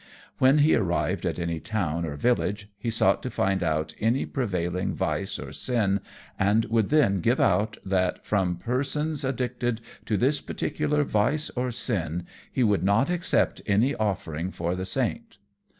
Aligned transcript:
When 0.39 0.57
he 0.57 0.73
arrived 0.73 1.27
at 1.27 1.37
any 1.37 1.59
town 1.59 2.07
or 2.07 2.15
village 2.15 2.67
he 2.75 2.89
sought 2.89 3.21
to 3.21 3.29
find 3.29 3.61
out 3.61 3.93
any 3.99 4.25
prevailing 4.25 4.95
vice 4.95 5.37
or 5.37 5.53
sin, 5.53 5.99
and 6.39 6.65
would 6.65 6.89
then 6.89 7.21
give 7.21 7.39
out 7.39 7.77
that, 7.85 8.25
from 8.25 8.55
persons 8.57 9.23
addicted 9.23 9.79
to 10.07 10.17
this 10.17 10.41
particular 10.41 11.03
vice 11.03 11.51
or 11.51 11.69
sin, 11.69 12.25
he 12.51 12.63
could 12.65 12.81
not 12.83 13.11
accept 13.11 13.61
any 13.67 13.93
offering 13.93 14.49
for 14.49 14.73
the 14.73 14.87
Saint. 14.87 15.37